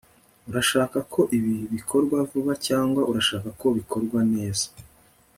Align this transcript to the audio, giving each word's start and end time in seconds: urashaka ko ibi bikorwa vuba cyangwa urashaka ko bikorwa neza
urashaka 0.49 0.97
ko 1.13 1.21
ibi 1.37 1.55
bikorwa 1.73 2.17
vuba 2.31 2.53
cyangwa 2.67 3.01
urashaka 3.11 3.49
ko 3.59 3.67
bikorwa 3.77 4.19
neza 4.33 4.65